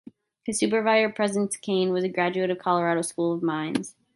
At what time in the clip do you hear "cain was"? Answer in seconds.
1.57-2.03